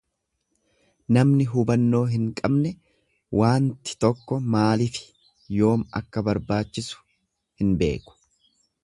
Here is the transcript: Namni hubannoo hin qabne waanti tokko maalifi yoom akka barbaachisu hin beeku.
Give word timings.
Namni 1.17 1.45
hubannoo 1.49 1.99
hin 2.13 2.23
qabne 2.39 2.71
waanti 3.41 3.95
tokko 4.05 4.39
maalifi 4.55 5.05
yoom 5.59 5.85
akka 6.01 6.25
barbaachisu 6.31 7.05
hin 7.63 7.77
beeku. 7.83 8.17